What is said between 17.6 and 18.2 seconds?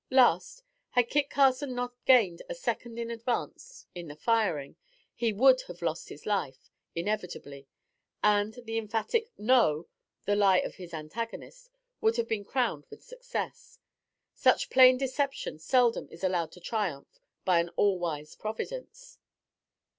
all